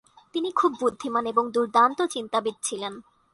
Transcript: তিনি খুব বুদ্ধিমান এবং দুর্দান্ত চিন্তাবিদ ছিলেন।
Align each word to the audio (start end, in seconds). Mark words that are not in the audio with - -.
তিনি 0.33 0.49
খুব 0.51 0.71
বুদ্ধিমান 0.79 1.25
এবং 1.25 1.43
দুর্দান্ত 1.51 1.99
চিন্তাবিদ 2.09 2.55
ছিলেন। 2.63 2.93